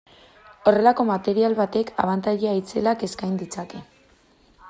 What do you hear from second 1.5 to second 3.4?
batek abantaila itzelak eskain